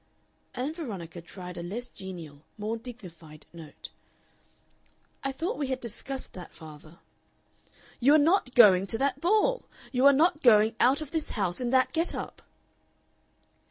[0.55, 3.89] Ann Veronica tried a less genial, more dignified note.
[5.23, 6.97] "I thought we had discussed that, father."
[7.99, 9.61] "You are not going to that ball!
[9.91, 12.41] You are not going out of this house in that get up!"